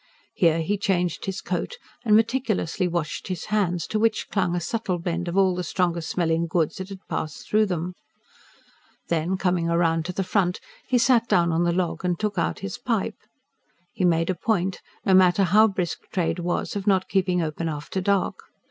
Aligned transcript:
Here 0.33 0.61
he 0.61 0.79
changed 0.79 1.27
his 1.27 1.41
coat 1.41 1.77
and 2.03 2.15
meticulously 2.15 2.87
washed 2.87 3.27
his 3.27 3.45
hands, 3.53 3.85
to 3.85 3.99
which 3.99 4.29
clung 4.31 4.55
a 4.55 4.59
subtle 4.59 4.97
blend 4.97 5.27
of 5.27 5.37
all 5.37 5.53
the 5.53 5.63
strong 5.63 6.01
smelling 6.01 6.47
goods 6.47 6.77
that 6.77 6.89
had 6.89 7.07
passed 7.07 7.47
through 7.47 7.67
them. 7.67 7.93
Then, 9.09 9.37
coming 9.37 9.67
round 9.67 10.05
to 10.05 10.11
the 10.13 10.23
front, 10.23 10.59
he 10.87 10.97
sat 10.97 11.27
down 11.27 11.51
on 11.51 11.65
the 11.65 11.71
log 11.71 12.03
and 12.03 12.19
took 12.19 12.39
out 12.39 12.61
his 12.61 12.79
pipe. 12.79 13.19
He 13.93 14.03
made 14.03 14.31
a 14.31 14.33
point, 14.35 14.81
no 15.05 15.13
matter 15.13 15.43
how 15.43 15.67
brisk 15.67 16.09
trade 16.11 16.39
was, 16.39 16.75
of 16.75 16.87
not 16.87 17.07
keeping 17.07 17.43
open 17.43 17.69
after 17.69 18.01
dark. 18.01 18.41